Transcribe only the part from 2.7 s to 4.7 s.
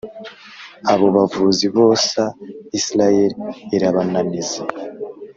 Isirayeli irabananiza